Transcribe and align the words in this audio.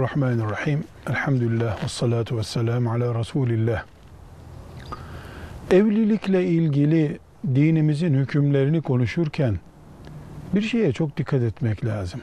Bismillahirrahmanirrahim. 0.00 0.84
Elhamdülillah 1.06 1.84
ve 1.84 1.88
salatu 1.88 2.36
ve 2.38 2.42
selamu 2.42 2.92
ala 2.92 3.18
Resulillah. 3.18 3.84
Evlilikle 5.70 6.46
ilgili 6.46 7.18
dinimizin 7.54 8.14
hükümlerini 8.14 8.82
konuşurken 8.82 9.58
bir 10.54 10.62
şeye 10.62 10.92
çok 10.92 11.16
dikkat 11.16 11.42
etmek 11.42 11.84
lazım. 11.84 12.20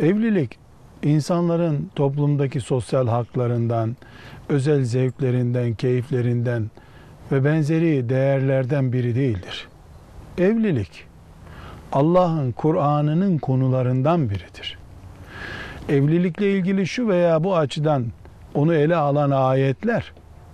Evlilik 0.00 0.58
insanların 1.02 1.90
toplumdaki 1.94 2.60
sosyal 2.60 3.08
haklarından, 3.08 3.96
özel 4.48 4.84
zevklerinden, 4.84 5.74
keyiflerinden 5.74 6.70
ve 7.32 7.44
benzeri 7.44 8.08
değerlerden 8.08 8.92
biri 8.92 9.14
değildir. 9.14 9.68
Evlilik 10.38 11.04
Allah'ın 11.92 12.52
Kur'an'ının 12.52 13.38
konularından 13.38 14.30
biridir 14.30 14.83
evlilikle 15.88 16.52
ilgili 16.52 16.86
şu 16.86 17.08
veya 17.08 17.44
bu 17.44 17.56
açıdan 17.56 18.04
onu 18.54 18.74
ele 18.74 18.96
alan 18.96 19.30
ayetler 19.30 20.12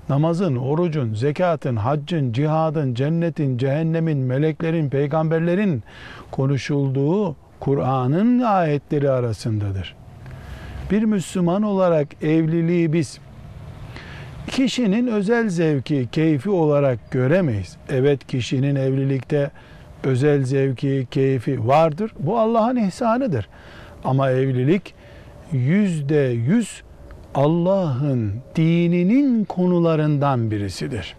namazın, 0.08 0.56
orucun, 0.56 1.14
zekatın, 1.14 1.76
haccın, 1.76 2.32
cihadın, 2.32 2.94
cennetin, 2.94 3.58
cehennemin, 3.58 4.18
meleklerin, 4.18 4.90
peygamberlerin 4.90 5.82
konuşulduğu 6.30 7.36
Kur'an'ın 7.60 8.38
ayetleri 8.38 9.10
arasındadır. 9.10 9.96
Bir 10.90 11.02
Müslüman 11.02 11.62
olarak 11.62 12.24
evliliği 12.24 12.92
biz 12.92 13.18
kişinin 14.48 15.06
özel 15.06 15.48
zevki, 15.48 16.08
keyfi 16.12 16.50
olarak 16.50 17.10
göremeyiz. 17.10 17.76
Evet 17.88 18.26
kişinin 18.26 18.76
evlilikte 18.76 19.50
özel 20.04 20.44
zevki, 20.44 21.06
keyfi 21.10 21.66
vardır. 21.68 22.12
Bu 22.18 22.38
Allah'ın 22.38 22.76
ihsanıdır. 22.76 23.48
Ama 24.04 24.30
evlilik 24.30 24.94
yüzde 25.52 26.16
yüz 26.46 26.82
Allah'ın 27.34 28.34
dininin 28.56 29.44
konularından 29.44 30.50
birisidir. 30.50 31.16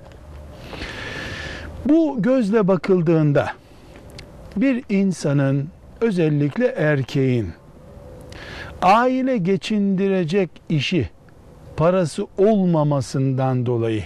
Bu 1.86 2.22
gözle 2.22 2.68
bakıldığında 2.68 3.52
bir 4.56 4.84
insanın 4.90 5.70
özellikle 6.02 6.68
erkeğin 6.68 7.50
aile 8.82 9.38
geçindirecek 9.38 10.50
işi 10.70 11.10
parası 11.78 12.28
olmamasından 12.38 13.66
dolayı 13.66 14.04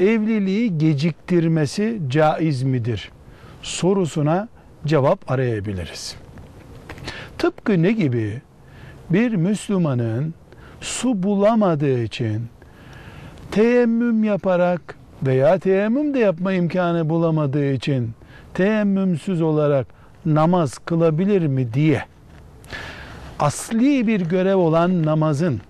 evliliği 0.00 0.78
geciktirmesi 0.78 2.00
caiz 2.08 2.62
midir 2.62 3.10
sorusuna 3.62 4.48
cevap 4.86 5.30
arayabiliriz. 5.30 6.16
Tıpkı 7.38 7.82
ne 7.82 7.92
gibi? 7.92 8.42
Bir 9.10 9.32
Müslümanın 9.34 10.34
su 10.80 11.22
bulamadığı 11.22 12.02
için 12.02 12.42
teyemmüm 13.50 14.24
yaparak 14.24 14.96
veya 15.22 15.58
teyemmüm 15.58 16.14
de 16.14 16.18
yapma 16.18 16.52
imkanı 16.52 17.08
bulamadığı 17.08 17.72
için 17.72 18.10
teyemmümsüz 18.54 19.42
olarak 19.42 19.86
namaz 20.26 20.78
kılabilir 20.78 21.46
mi 21.46 21.74
diye 21.74 22.02
asli 23.38 24.06
bir 24.06 24.20
görev 24.20 24.56
olan 24.56 25.06
namazın 25.06 25.60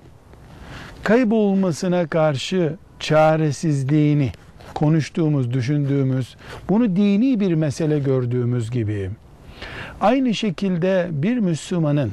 kaybolmasına 1.03 2.07
karşı 2.07 2.77
çaresizliğini 3.01 4.33
konuştuğumuz, 4.75 5.53
düşündüğümüz, 5.53 6.37
bunu 6.69 6.97
dini 6.97 7.41
bir 7.41 7.55
mesele 7.55 7.99
gördüğümüz 7.99 8.71
gibi 8.71 9.11
aynı 10.01 10.35
şekilde 10.35 11.09
bir 11.11 11.39
Müslümanın 11.39 12.13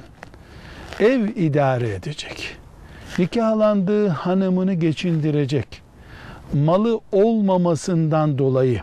ev 1.01 1.27
idare 1.35 1.89
edecek, 1.89 2.57
nikahlandığı 3.19 4.07
hanımını 4.07 4.73
geçindirecek, 4.73 5.81
malı 6.53 6.99
olmamasından 7.11 8.37
dolayı 8.37 8.81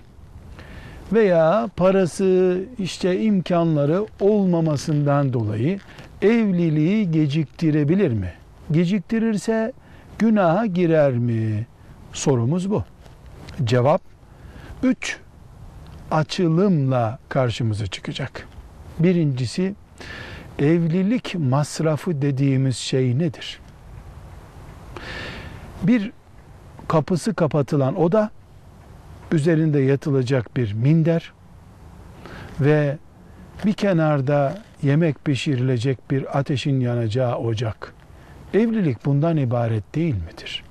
veya 1.13 1.71
parası 1.77 2.61
işte 2.79 3.21
imkanları 3.21 4.07
olmamasından 4.21 5.33
dolayı 5.33 5.79
evliliği 6.23 7.11
geciktirebilir 7.11 8.13
mi? 8.13 8.33
Geciktirirse 8.71 9.73
günaha 10.19 10.75
girer 10.75 11.13
mi? 11.13 11.67
Sorumuz 12.13 12.71
bu. 12.71 12.85
Cevap 13.65 14.03
üç 14.83 15.17
açılımla 16.11 17.19
karşımıza 17.29 17.87
çıkacak. 17.87 18.49
Birincisi 18.99 19.75
evlilik 20.59 21.35
masrafı 21.35 22.23
dediğimiz 22.23 22.77
şey 22.77 23.19
nedir? 23.19 23.61
Bir 25.83 26.13
kapısı 26.89 27.35
kapatılan 27.35 28.01
oda, 28.01 28.31
üzerinde 29.33 29.81
yatılacak 29.81 30.57
bir 30.57 30.73
minder 30.73 31.33
ve 32.61 32.99
bir 33.65 33.73
kenarda 33.73 34.63
yemek 34.83 35.25
pişirilecek 35.25 36.11
bir 36.11 36.39
ateşin 36.39 36.81
yanacağı 36.81 37.37
ocak. 37.37 37.95
Evlilik 38.55 39.05
bundan 39.05 39.37
ibaret 39.37 39.95
değil 39.95 40.15
midir? 40.15 40.65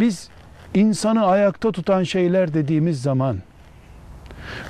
Biz 0.00 0.28
insanı 0.74 1.26
ayakta 1.26 1.72
tutan 1.72 2.02
şeyler 2.02 2.54
dediğimiz 2.54 3.02
zaman 3.02 3.38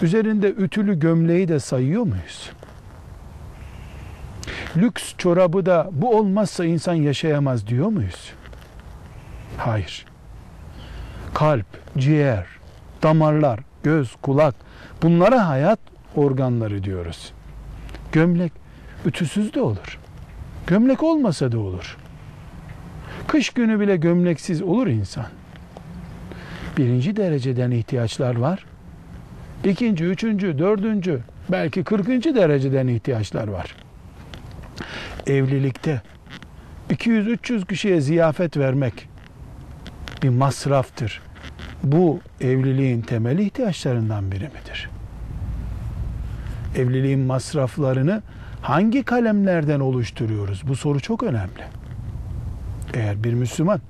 üzerinde 0.02 0.48
ütülü 0.48 0.98
gömleği 0.98 1.48
de 1.48 1.60
sayıyor 1.60 2.02
muyuz? 2.02 2.50
Lüks 4.76 5.14
çorabı 5.18 5.66
da 5.66 5.88
bu 5.92 6.16
olmazsa 6.18 6.64
insan 6.64 6.94
yaşayamaz 6.94 7.66
diyor 7.66 7.86
muyuz? 7.86 8.32
Hayır. 9.58 10.06
Kalp, 11.34 11.66
ciğer, 11.98 12.46
damarlar, 13.02 13.60
göz, 13.82 14.16
kulak 14.22 14.54
bunlara 15.02 15.48
hayat 15.48 15.78
organları 16.16 16.84
diyoruz. 16.84 17.32
Gömlek 18.12 18.52
ütüsüz 19.06 19.54
de 19.54 19.60
olur. 19.60 19.98
Gömlek 20.66 21.02
olmasa 21.02 21.52
da 21.52 21.58
olur. 21.58 21.96
Kış 23.26 23.50
günü 23.50 23.80
bile 23.80 23.96
gömleksiz 23.96 24.62
olur 24.62 24.86
insan. 24.86 25.26
Birinci 26.76 27.16
dereceden 27.16 27.70
ihtiyaçlar 27.70 28.36
var. 28.36 28.64
İkinci, 29.64 30.04
üçüncü, 30.04 30.58
dördüncü, 30.58 31.20
belki 31.48 31.84
kırkıncı 31.84 32.34
dereceden 32.34 32.86
ihtiyaçlar 32.86 33.48
var 33.48 33.74
evlilikte 35.28 36.02
200-300 36.90 37.66
kişiye 37.66 38.00
ziyafet 38.00 38.56
vermek 38.56 39.08
bir 40.22 40.28
masraftır. 40.28 41.22
Bu 41.82 42.20
evliliğin 42.40 43.00
temel 43.00 43.38
ihtiyaçlarından 43.38 44.32
biri 44.32 44.44
midir? 44.44 44.90
Evliliğin 46.76 47.20
masraflarını 47.20 48.22
hangi 48.62 49.02
kalemlerden 49.02 49.80
oluşturuyoruz? 49.80 50.62
Bu 50.68 50.76
soru 50.76 51.00
çok 51.00 51.22
önemli. 51.22 51.62
Eğer 52.94 53.24
bir 53.24 53.34
Müslüman 53.34 53.80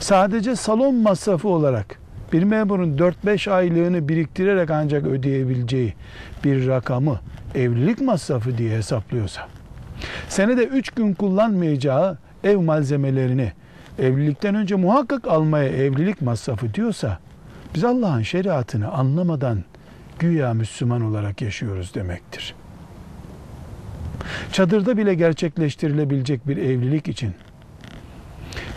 sadece 0.00 0.56
salon 0.56 0.94
masrafı 0.94 1.48
olarak 1.48 1.98
bir 2.32 2.42
memurun 2.42 2.98
4-5 2.98 3.50
aylığını 3.50 4.08
biriktirerek 4.08 4.70
ancak 4.70 5.06
ödeyebileceği 5.06 5.94
bir 6.44 6.66
rakamı 6.66 7.20
evlilik 7.54 8.00
masrafı 8.00 8.58
diye 8.58 8.76
hesaplıyorsa 8.76 9.48
senede 10.28 10.64
üç 10.64 10.90
gün 10.90 11.14
kullanmayacağı 11.14 12.18
ev 12.44 12.58
malzemelerini 12.58 13.52
evlilikten 13.98 14.54
önce 14.54 14.74
muhakkak 14.74 15.28
almaya 15.28 15.68
evlilik 15.68 16.22
masrafı 16.22 16.74
diyorsa 16.74 17.18
biz 17.74 17.84
Allah'ın 17.84 18.22
şeriatını 18.22 18.92
anlamadan 18.92 19.64
güya 20.18 20.54
Müslüman 20.54 21.02
olarak 21.02 21.42
yaşıyoruz 21.42 21.94
demektir. 21.94 22.54
Çadırda 24.52 24.96
bile 24.96 25.14
gerçekleştirilebilecek 25.14 26.48
bir 26.48 26.56
evlilik 26.56 27.08
için 27.08 27.34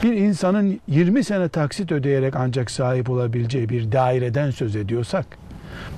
bir 0.04 0.14
insanın 0.14 0.80
20 0.88 1.24
sene 1.24 1.50
taksit 1.50 1.92
ödeyerek 1.92 2.36
ancak 2.36 2.72
sahip 2.72 3.10
olabileceği 3.10 3.70
bir 3.70 3.92
daireden 3.92 4.52
söz 4.52 4.76
ediyorsak 4.76 5.26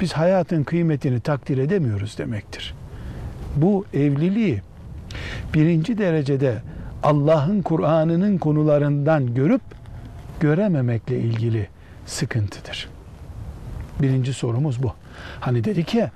biz 0.01 0.13
hayatın 0.13 0.63
kıymetini 0.63 1.19
takdir 1.19 1.57
edemiyoruz 1.57 2.17
demektir. 2.17 2.73
Bu 3.55 3.85
evliliği 3.93 4.61
birinci 5.53 5.97
derecede 5.97 6.61
Allah'ın 7.03 7.61
Kur'an'ının 7.61 8.37
konularından 8.37 9.33
görüp 9.33 9.61
görememekle 10.39 11.19
ilgili 11.19 11.67
sıkıntıdır. 12.05 12.89
Birinci 14.01 14.33
sorumuz 14.33 14.83
bu. 14.83 14.93
Hani 15.39 15.63
dedik 15.63 15.93
ya 15.93 16.11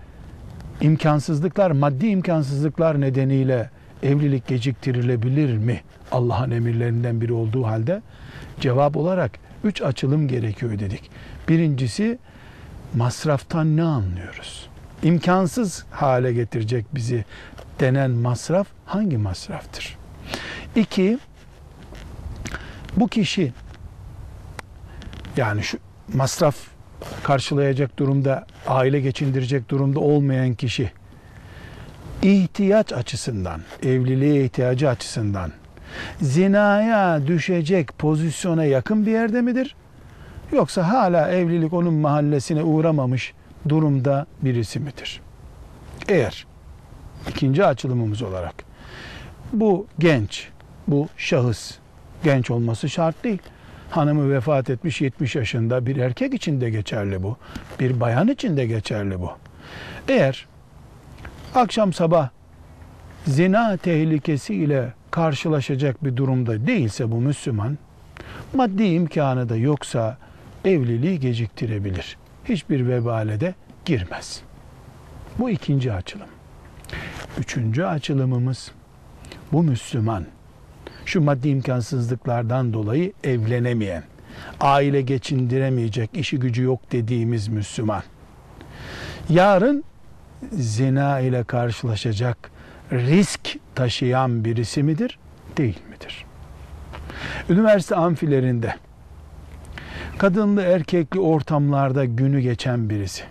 imkansızlıklar, 0.82 1.72
maddi 1.72 2.08
imkansızlıklar 2.08 3.02
nedeniyle 3.02 3.70
evlilik 4.04 4.48
geciktirilebilir 4.48 5.58
mi? 5.58 5.82
Allah'ın 6.12 6.52
emirlerinden 6.52 7.22
biri 7.22 7.34
olduğu 7.34 7.66
halde 7.66 8.02
cevap 8.60 8.98
olarak 8.98 9.32
üç 9.64 9.82
açılım 9.82 10.28
gerekiyor 10.28 10.80
dedik. 10.80 11.10
Birincisi 11.50 12.20
masraftan 12.96 13.78
ne 13.78 13.84
anlıyoruz? 13.84 14.73
İmkansız 15.04 15.86
hale 15.92 16.34
getirecek 16.34 16.86
bizi 16.96 17.26
denen 17.80 18.12
masraf 18.12 18.68
hangi 18.86 19.18
masraftır? 19.18 19.98
İki, 20.76 21.20
bu 22.98 23.08
kişi 23.08 23.54
yani 25.38 25.64
şu 25.64 25.78
masraf 26.14 26.56
karşılayacak 27.24 28.00
durumda, 28.00 28.48
aile 28.68 29.00
geçindirecek 29.00 29.70
durumda 29.70 30.00
olmayan 30.00 30.54
kişi 30.54 30.92
ihtiyaç 32.22 32.94
açısından, 32.94 33.62
evliliğe 33.84 34.46
ihtiyacı 34.46 34.90
açısından 34.90 35.52
zinaya 36.22 37.28
düşecek 37.28 37.98
pozisyona 37.98 38.66
yakın 38.66 39.06
bir 39.06 39.12
yerde 39.12 39.42
midir? 39.42 39.76
Yoksa 40.52 40.90
hala 40.90 41.32
evlilik 41.32 41.74
onun 41.74 41.94
mahallesine 41.94 42.64
uğramamış 42.64 43.34
durumda 43.70 44.26
birisi 44.42 44.80
midir? 44.80 45.22
Eğer 46.10 46.48
ikinci 47.30 47.66
açılımımız 47.66 48.22
olarak 48.22 48.56
bu 49.54 49.88
genç, 50.00 50.48
bu 50.88 51.08
şahıs 51.18 51.72
genç 52.24 52.52
olması 52.52 52.90
şart 52.90 53.24
değil. 53.24 53.42
Hanımı 53.90 54.34
vefat 54.34 54.70
etmiş 54.70 55.02
70 55.02 55.36
yaşında 55.36 55.86
bir 55.86 55.98
erkek 55.98 56.34
için 56.34 56.62
de 56.62 56.70
geçerli 56.70 57.24
bu. 57.24 57.38
Bir 57.80 58.00
bayan 58.00 58.28
için 58.28 58.58
de 58.58 58.66
geçerli 58.66 59.22
bu. 59.22 59.32
Eğer 60.08 60.48
akşam 61.56 61.94
sabah 61.94 62.30
zina 63.28 63.78
tehlikesiyle 63.78 64.94
karşılaşacak 65.12 66.04
bir 66.04 66.18
durumda 66.18 66.68
değilse 66.68 67.12
bu 67.12 67.22
Müslüman, 67.22 67.78
maddi 68.54 68.84
imkanı 68.84 69.50
da 69.50 69.56
yoksa 69.56 70.18
evliliği 70.66 71.20
geciktirebilir. 71.20 72.18
Hiçbir 72.46 72.88
vebale 72.88 73.40
de 73.40 73.56
girmez. 73.86 74.42
Bu 75.40 75.50
ikinci 75.50 75.94
açılım. 75.94 76.28
Üçüncü 77.38 77.84
açılımımız 77.84 78.72
bu 79.52 79.64
Müslüman 79.64 80.26
şu 81.06 81.22
maddi 81.22 81.50
imkansızlıklardan 81.50 82.74
dolayı 82.74 83.14
evlenemeyen, 83.24 84.04
aile 84.60 85.02
geçindiremeyecek, 85.02 86.10
işi 86.14 86.40
gücü 86.40 86.64
yok 86.64 86.92
dediğimiz 86.92 87.48
Müslüman. 87.48 88.04
Yarın 89.30 89.84
zina 90.52 91.20
ile 91.20 91.44
karşılaşacak 91.44 92.52
risk 92.92 93.58
taşıyan 93.76 94.46
birisi 94.46 94.84
midir, 94.84 95.20
değil 95.58 95.80
midir? 95.92 96.26
Üniversite 97.50 97.96
amfilerinde 97.96 98.76
kadınlı 100.24 100.62
erkekli 100.62 101.20
ortamlarda 101.20 102.06
günü 102.06 102.40
geçen 102.40 102.90
birisi 102.90 103.24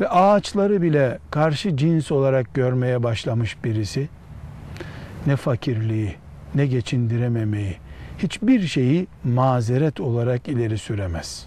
ve 0.00 0.08
ağaçları 0.08 0.82
bile 0.82 1.18
karşı 1.30 1.76
cins 1.76 2.12
olarak 2.12 2.54
görmeye 2.54 3.02
başlamış 3.02 3.64
birisi 3.64 4.08
ne 5.26 5.36
fakirliği, 5.36 6.14
ne 6.54 6.66
geçindirememeyi, 6.66 7.76
hiçbir 8.18 8.66
şeyi 8.66 9.06
mazeret 9.24 10.00
olarak 10.00 10.48
ileri 10.48 10.78
süremez. 10.78 11.46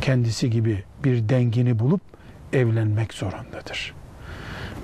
Kendisi 0.00 0.50
gibi 0.50 0.84
bir 1.04 1.28
dengini 1.28 1.78
bulup 1.78 2.02
evlenmek 2.52 3.14
zorundadır. 3.14 3.94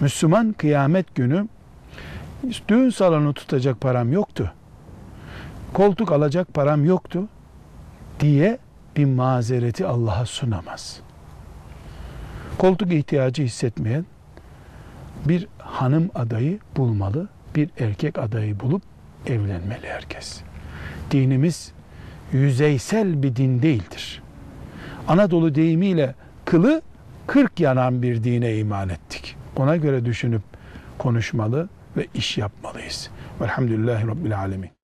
Müslüman 0.01 0.53
kıyamet 0.53 1.15
günü 1.15 1.49
düğün 2.69 2.91
salonu 2.91 3.35
tutacak 3.35 3.81
param 3.81 4.13
yoktu. 4.13 4.53
Koltuk 5.73 6.13
alacak 6.13 6.55
param 6.55 6.85
yoktu 6.85 7.29
diye 8.21 8.59
bir 8.97 9.05
mazereti 9.05 9.87
Allah'a 9.87 10.27
sunamaz. 10.27 11.01
Koltuk 12.59 12.93
ihtiyacı 12.93 13.43
hissetmeyen 13.43 14.07
bir 15.29 15.47
hanım 15.59 16.11
adayı 16.15 16.59
bulmalı, 16.77 17.29
bir 17.57 17.71
erkek 17.81 18.19
adayı 18.19 18.61
bulup 18.61 18.83
evlenmeli 19.27 19.87
herkes. 19.87 20.41
Dinimiz 21.11 21.73
yüzeysel 22.33 23.23
bir 23.23 23.37
din 23.37 23.63
değildir. 23.63 24.23
Anadolu 25.09 25.55
deyimiyle 25.55 26.15
kılı 26.45 26.83
kırk 27.27 27.61
yanan 27.61 28.03
bir 28.03 28.25
dine 28.25 28.57
iman 28.57 28.89
ettik. 28.89 29.37
Ona 29.57 29.77
göre 29.77 30.05
düşünüp 30.05 30.43
konuşmalı 30.99 31.69
ve 31.97 32.07
iş 32.15 32.39
yapmalıyız. 32.39 33.11
Velhamdülillahi 33.41 34.07
Rabbil 34.07 34.39
Alemin. 34.39 34.78